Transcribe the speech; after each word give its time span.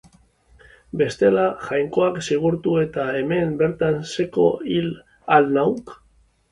Bestela, 1.01 1.43
Jainkoak 1.67 2.19
zigortu 2.23 2.75
eta 2.87 3.07
hemen 3.21 3.55
bertan 3.63 4.03
seko 4.17 4.51
hilko 4.73 5.09
ahal 5.31 5.57
nauk! 5.61 5.97